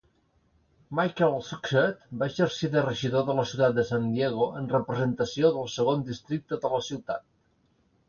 Michael 0.99 1.35
Zucchet 1.49 2.07
va 2.23 2.29
exercir 2.33 2.71
de 2.77 2.83
regidor 2.87 3.29
de 3.29 3.37
la 3.41 3.47
ciutat 3.51 3.77
de 3.77 3.87
San 3.93 4.09
Diego 4.17 4.51
en 4.63 4.73
representació 4.75 5.55
del 5.61 5.73
segon 5.79 6.05
districte 6.13 6.63
de 6.67 6.77
la 6.77 6.85
ciutat. 6.91 7.33